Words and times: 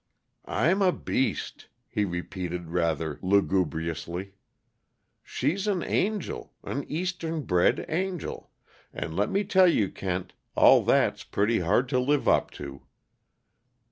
"I'm 0.47 0.81
a 0.81 0.91
beast," 0.91 1.67
he 1.87 2.05
repeated 2.05 2.71
rather 2.71 3.19
lugubriously. 3.21 4.33
"She's 5.21 5.67
an 5.67 5.83
angel 5.83 6.51
an 6.63 6.85
Eastern 6.85 7.41
bred 7.43 7.85
angel. 7.87 8.49
And 8.91 9.15
let 9.15 9.29
me 9.29 9.43
tell 9.43 9.67
you, 9.67 9.89
Kent, 9.91 10.33
all 10.55 10.81
that's 10.83 11.23
pretty 11.23 11.59
hard 11.59 11.87
to 11.89 11.99
live 11.99 12.27
up 12.27 12.49
to!" 12.57 12.81